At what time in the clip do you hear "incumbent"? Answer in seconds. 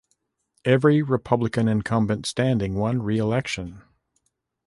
1.67-2.25